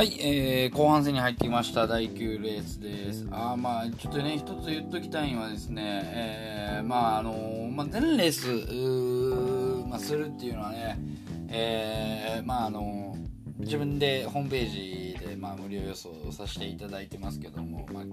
[0.00, 3.26] はい、えー、後半戦に入ってきました第9レースです。
[3.30, 10.96] あまあちょっとね、一つ言っときたいのはですね、えー、まああのまあ、全レースまあ、するっていうのはね、
[11.50, 13.14] えー、まああの
[13.58, 18.04] 自分でホームページで、まあ、無料予想させていただいてますけども、まあ、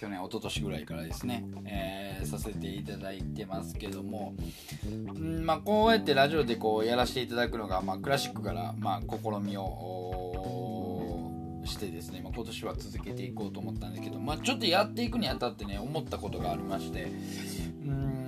[0.00, 4.34] 去年、一昨年ぐらいからですね、えー、させていただいてますけども、
[4.88, 10.39] んまあ、こうやってラジオでこうやらせていただくのが、まあ、クラシックから、まあ、試みを
[11.64, 17.04] してですね、まあ、今年は続けていこうと思ったんですけど、まあ、ちょっとやっていくにあたってね思ったことがありまして
[17.84, 18.20] うん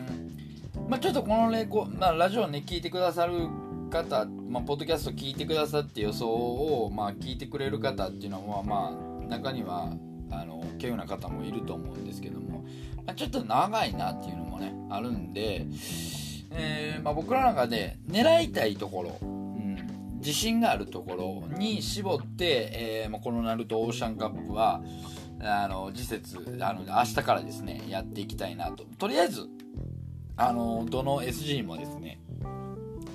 [0.88, 3.48] まあ、ちょっとこのレコ、まあ、ラジオね聞いてくださる
[3.90, 9.92] 方、まあ、ポッドキャスト聞いてくださって予想を、まあ、聞いてくれる方っていうのはまあ中には
[10.30, 12.64] あの稀有な方もいると思うんですけども、
[13.06, 15.66] まあ、ちょっと長いなっていうのもねあるんで、
[16.50, 19.31] えーまあ、僕らの中で狙いたいところ
[20.22, 24.80] 自信があるところに絞って、えー、このナルトオーシャンカップは
[25.40, 28.84] あの次節あの明日からですねやっていきたいなと。
[28.98, 29.48] とりあえず
[30.36, 32.20] あのどの SG もですね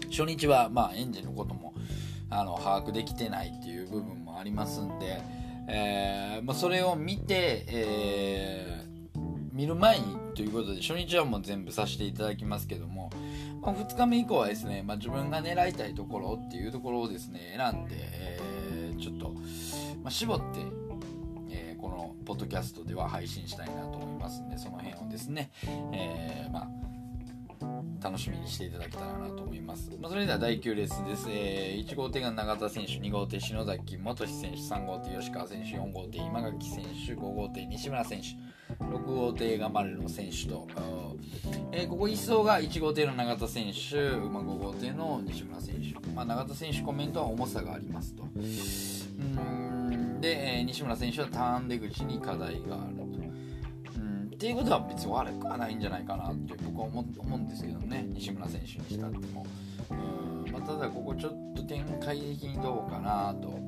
[0.09, 1.73] 初日は、まあ、エンジンのことも
[2.29, 5.21] あの把握できてないっていう部分もありますんで、
[5.67, 9.19] えー、まあ、それを見て、えー、
[9.53, 13.09] 見る前にということで初日はもう全部させていただきますけども、
[13.61, 19.29] まあ、2日目以降はですね、まあ、自分が狙いたいところっていうところをですね選んで、えー、ちょっと、
[20.03, 20.45] まあ、絞って、
[21.49, 25.51] えー、このポッドキャストでは配信したいなと思いますんでその辺をですね、
[25.93, 26.67] えー、まあ
[28.01, 29.91] 楽しみにしていただけたらなと思います。
[29.99, 31.25] まあ、それでは第9レースです。
[31.29, 38.27] えー、1号艇が永田選手、2号艇篠崎元志選手、3号艇吉川選手、4号艇今垣選手、5号艇西村選手、
[38.79, 40.67] 6号艇が丸野選手と、
[41.71, 48.23] えー、ここ1走が1号艇の永田選手、ま、5号艇の西村選手、まあ、永田選手コメントは重さがありますと。
[48.23, 53.07] うんで、えー、西村選手はターン出口に課題があると。
[54.37, 58.05] っていうことは別に悪くはないんじゃないかなって僕は思うんですけどね。
[58.09, 59.43] 西村選手にしたっても。
[59.89, 63.59] うん、まあ、ただここちょっと展開的にどうかなと。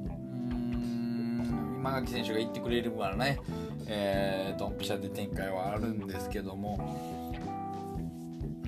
[1.80, 3.40] 今垣選手が言ってくれるからね、
[3.88, 6.78] えー、ドンピシャで展開はあるんですけども。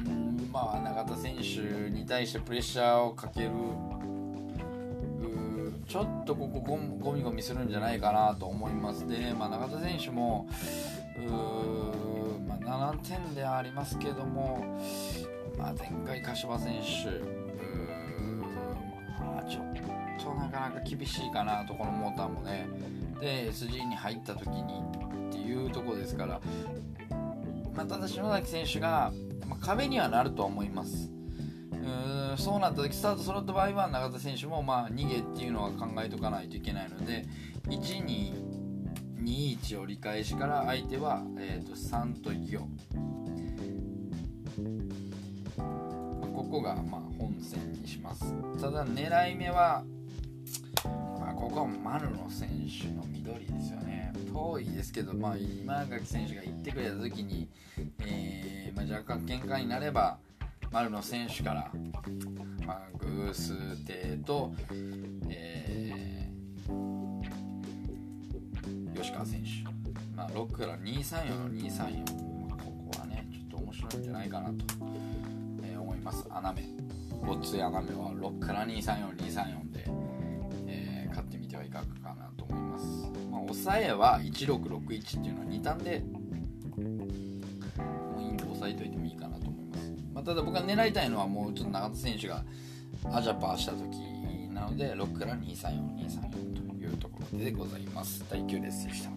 [0.06, 3.50] うんまあ永田選手に対してプレッシャーをかける。
[5.88, 6.62] ちょっとここ
[7.02, 9.06] ゴミゴミするんじゃないかなと思います。
[9.06, 10.48] で、まあ、永田選手も
[12.48, 14.80] まあ、7点ではありますけども、
[15.58, 17.10] まあ、前回柏選手
[19.22, 19.74] まあ、ちょっ
[20.24, 22.68] となかなか厳しいかなとこのモーターもね。
[23.22, 24.84] で SG に入った時に
[25.30, 26.42] っていうとこですから、
[27.76, 29.14] まあ、ただ篠崎選手が、
[29.48, 31.12] まあ、壁にはなると思います。
[32.36, 37.26] うそうなった時スタート揃った場合は永田選手もまあ逃げっていうのは考えとかないといけないので
[37.68, 38.34] 1、2、
[39.24, 42.60] 21折り返しから相手は、えーと、3と4
[46.36, 48.34] ここがまあ本戦にします。
[48.60, 49.84] ただ狙い目は、
[51.51, 54.13] ここは丸野選手の緑ですよね。
[54.31, 57.50] 遠いですけど、まあ、今垣選手が行ってくれた時に、
[58.00, 60.17] えーまあ、若干喧嘩になれば
[60.72, 61.72] 丸野選手から、
[62.66, 63.53] まあ、偶数
[63.85, 64.53] 艇と、
[65.29, 66.12] えー
[68.95, 69.50] 吉川選手、
[70.16, 72.06] まあ、6から234の234、
[72.51, 74.56] ここはねちょっと面白いんじゃないかなと、
[75.63, 76.25] えー、思います。
[76.29, 76.63] 穴目。
[77.25, 79.71] ごっつい穴目は6から234234
[83.62, 86.20] さ、えは1661っていうのは2単でも
[88.18, 92.44] うインで押さえといてもいいかなと思います、まあ、ただ僕が狙いたいのはもうちょっと長田選手が
[93.12, 93.82] アジャパーした時
[94.52, 98.26] なので6から234234というところでございます。
[98.30, 99.12] 第9レースでした。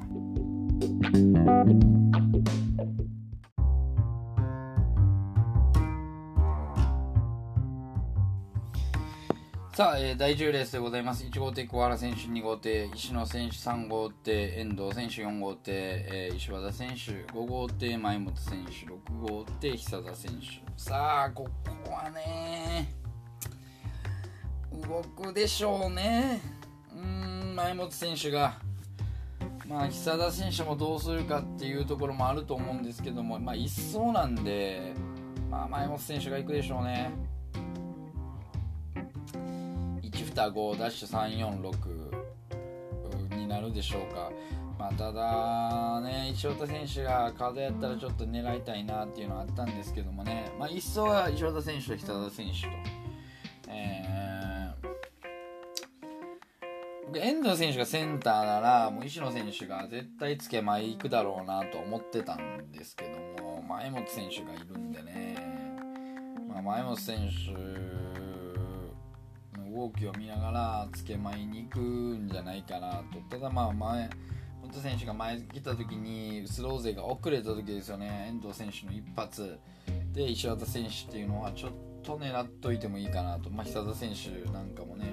[9.74, 11.24] さあ、えー、第10レースでございます。
[11.24, 20.62] 1号艇小原選手、2号艇石野選手、3号艇遠藤選手、4号艇、えー、石和田選手、5号艇前本選手、6号艇久田選手。
[20.76, 21.48] さあ、こ
[21.84, 22.94] こはね、
[24.88, 26.40] 動くでしょうね。
[26.96, 28.54] うん前本選手が、
[29.66, 34.94] まあ、久田選手もどうするかっていうところもあると思うんですけども、まあ、1走なんで、
[35.50, 37.33] まあ、前本選手が行くでしょうね。
[40.34, 41.70] 1、2、5、ダッシュ3、4、
[43.30, 44.30] 6になるでしょうか。
[44.78, 52.68] まあ、ただね、石岡選手が風やったらちょっと狙いたいなっていうのはあったんですけどもね、まあ、1走は石岡選手と久田選手と。
[53.68, 54.14] えー
[57.16, 65.36] 遠藤選手がセンターならもう石野選手が絶対つけまい行くだろうなと思ってたんですけども前本選手がいるんでね、
[66.48, 68.03] まあ、前本選手
[69.84, 74.08] の動きを見ながらつけまいに行くんじゃないかなとただまあ前
[74.62, 78.28] 本選手が前来た時にスロー勢が遅れた時ですよね。
[78.30, 79.58] 遠藤選手の一発
[80.12, 81.72] で石渡選手っていうのはちょっ
[82.02, 85.12] と狙っといてもいいかなと、まあ、久田選手なんかもね、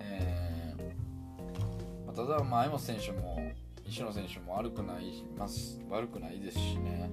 [0.00, 3.40] えーまあ、ただ前本選手も
[3.86, 7.10] 石野選手も悪くないます悪くないですしね、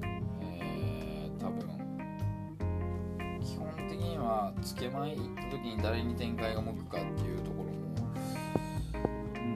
[4.27, 7.95] はつけ前行った時に誰に展開が向くかっていうところもん。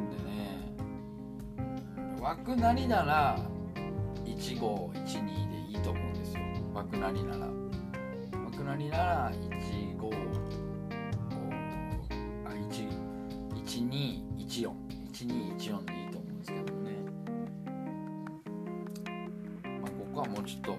[0.09, 0.71] でね
[2.21, 3.38] 枠なりなら
[4.25, 5.33] 1号12で
[5.71, 6.13] いいと思うん。
[6.13, 6.41] ですよ
[6.73, 7.47] 枠なりなら
[8.45, 10.09] 枠なりなら15
[12.45, 14.71] あ1214
[15.12, 16.38] 1214でいいと思うん。
[16.39, 16.91] ですけどね
[19.81, 20.77] まあここはもうちょっと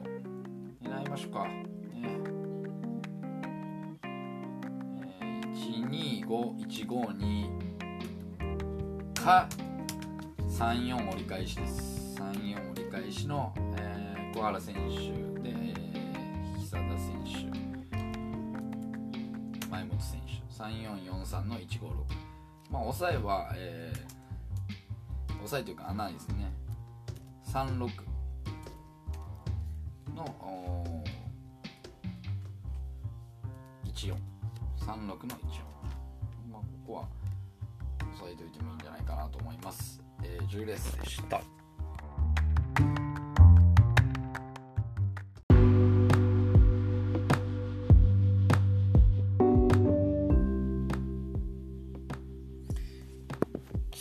[0.82, 1.46] 狙いましょうか
[6.32, 7.52] ねえ
[9.12, 9.46] 125152か
[10.48, 12.16] 34折り返しです。
[12.18, 14.80] 34折り返しの、えー、小原選手
[15.42, 15.52] で、
[16.58, 17.32] 久田選手。
[19.68, 20.32] 前本選手。
[20.54, 21.92] 3443の156
[22.70, 26.50] まあ抑えは、えー、抑えというか穴ですね。
[27.52, 27.90] 36
[30.14, 30.24] の
[33.84, 35.71] 1436の14
[36.86, 37.08] ここは
[38.16, 41.42] 抑えておいてもいいんじゃないかなと思いますえー、10レースでした。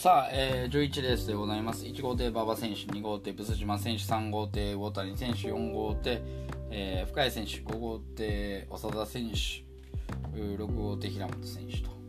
[0.02, 1.86] さあ、えー、11レースでございます。
[1.86, 6.22] 1号艇馬場選手、2号艇ブス島選手、3号艇大谷選手、4号艇、
[6.72, 9.64] えー、深谷選手、5号艇長田選手、
[10.36, 12.01] 6号艇平本選手と。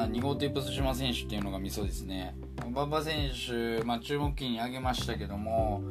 [0.00, 2.34] まあ、2号テープス島選手っていうのがミソですね。
[2.66, 5.82] 馬場選手、まあ、注目期に上げましたけども、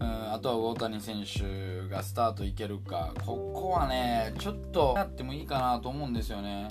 [0.00, 6.70] うん、あとは大谷選手がスタートいけるか、ここはね、ちょっとやってもいいかなと思うんですよね。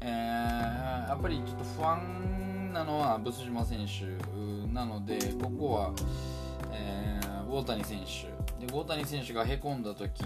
[0.00, 5.92] えー、やっぱりちょっと不安なのはブス島選手なので、ここは、
[6.72, 8.66] えー、大谷選手。
[8.66, 10.24] で大谷選手がへこんだ時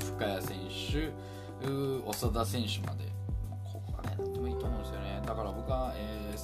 [0.00, 0.56] 深谷選
[0.90, 1.12] 手
[2.12, 3.15] 長田選手まで
[5.26, 6.38] だから僕は、えー、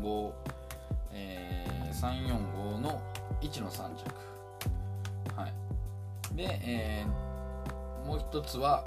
[0.00, 0.32] 345、
[1.12, 3.02] えー、345の
[3.42, 4.06] 1の3着
[5.36, 5.52] はい。
[6.34, 8.82] で、えー、もう一つは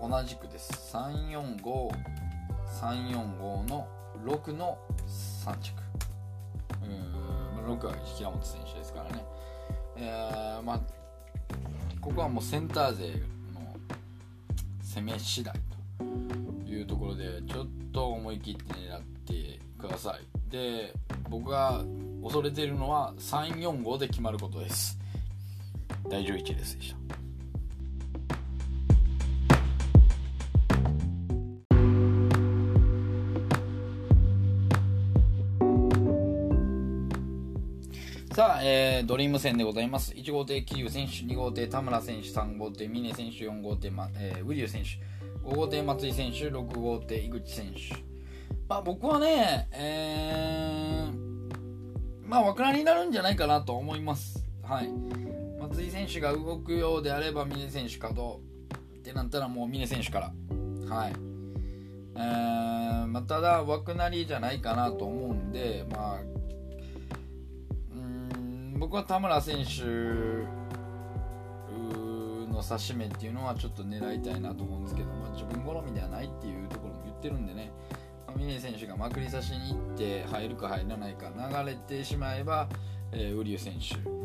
[0.00, 0.96] 同じくです。
[0.96, 3.86] 345345の
[4.24, 4.78] 6の
[5.44, 5.74] 3着
[6.82, 7.12] うん
[7.76, 9.22] 6は平本選手ですからね。
[9.96, 10.80] えー、まあ
[12.00, 13.20] ここはもうセンター勢
[13.54, 13.60] の
[14.82, 15.60] 攻め次第と。
[16.72, 20.50] いうところでちょっと思い切って狙ってください。
[20.50, 20.94] で
[21.28, 21.84] 僕が
[22.22, 24.98] 恐れているのは345で決まることです。
[26.08, 27.02] 第11ですでした。
[38.34, 40.14] さあ、えー、ドリーム戦でございます。
[40.14, 44.88] 1号艇、桐生選手、2号艇、田村選手、3号艇、峰選手、4号艇、まえー、ウリュウ選手、
[45.44, 48.02] 5号艇松井選手6号艇井口選手。
[48.68, 54.44] まあ僕はねえー、まあ枠なりになるんじゃないかなと思います。
[54.62, 54.88] はい。
[55.60, 58.40] 松井選手が動くようであれば峰選手稼働
[58.96, 60.94] ってなったらもう峰選手から。
[60.94, 61.32] はい。
[62.14, 66.20] えー、まあ、ただ枠なりじゃないかなと思うんでまあ
[67.94, 69.82] うん僕は田村選手
[72.68, 77.72] 指し目っていうのはちょっと狙いたいなと思うんですけど、まあ、自分好みではないっていうところも言ってるんでね、
[78.26, 81.30] まあ、峰選手がまくり差しに行って入るか入らないか
[81.64, 82.68] 流れてしまえば、
[83.12, 84.22] えー、瓜生選手。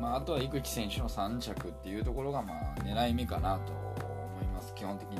[0.00, 5.18] まあ、あとは生木選手の3着っていうところがまあ狙い目かなと思います基本的に。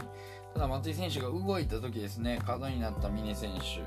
[0.54, 3.82] ただ松井選手が動いた時ですね角になった峰選手。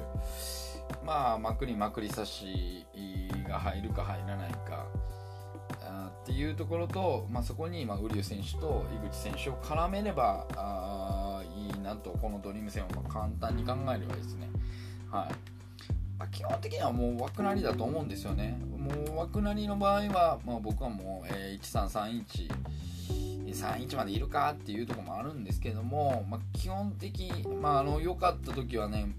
[1.06, 2.86] まあまくりまくり差し
[3.48, 4.86] が入るか入らないか。
[6.24, 14.50] っていうところと、まあ、そこに、まあ、瓜生選手と井口選手を絡めればあいいなとこのドリーム戦を簡単に考えればですね、
[15.10, 15.52] はい。
[16.20, 18.58] まあ、基本的にはもう枠なりだと思うんですよね。
[18.78, 22.52] もう枠なりの場合は、まあ、僕はもう、えー、1331、
[23.52, 29.14] 31までいるかっていうところもあるんですけども、まあ、基本的まああの良かった時はね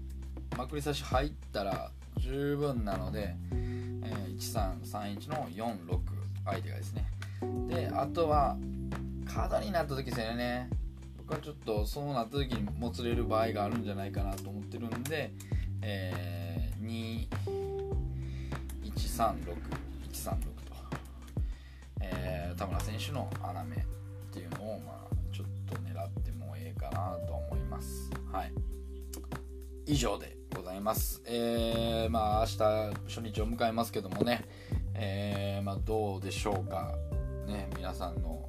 [0.57, 7.05] まくり差し入ったら十分なので、えー、1331の46相手がですね。
[7.69, 8.57] であとは
[9.25, 10.69] カードになった時ですよね。
[11.17, 15.31] 僕はちょっとそうなった時にもつれる場合があるんじゃないかなと思ってるんで、
[15.81, 17.33] えー、2136
[20.11, 20.41] 136と、
[22.01, 23.79] えー、田村選手の穴目っ
[24.31, 28.11] ていうのを、まあ、ちょっと狙ってもええかなと思います。
[28.31, 28.51] はい。
[29.85, 31.21] 以上でございます。
[31.25, 32.57] えー、まあ明日
[33.07, 34.45] 初日を迎えますけどもね。
[34.95, 36.95] えー、まあ、どうでしょうか。
[37.47, 38.47] ね皆さんの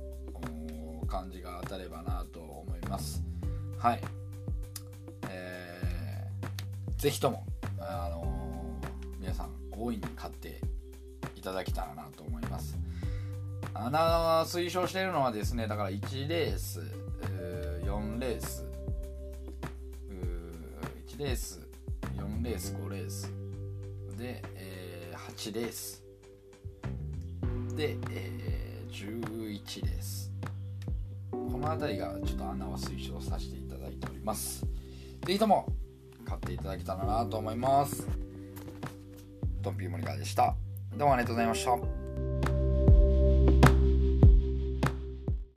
[1.07, 3.23] 感じが当たればなと思います。
[3.79, 4.01] はい。
[5.29, 7.45] えー、ぜひとも
[7.79, 10.61] あのー、皆さん大いに買って
[11.37, 12.77] いただけたらなと思います。
[13.73, 16.81] 穴推奨しているのはですねだから1レース
[17.85, 18.65] 4レース
[21.09, 21.61] 1レース
[22.17, 23.33] 4レース5レース
[24.17, 26.04] で、えー、8レース。
[27.75, 30.31] で、えー、11です。
[31.31, 34.65] この辺りがちょっと穴は推奨させていただいております。
[35.27, 35.67] ぜひとも
[36.25, 38.07] 買っていただけたらなと思います。
[39.61, 40.55] ドンピーモニカでした。
[40.97, 42.04] どうもありがとうございました。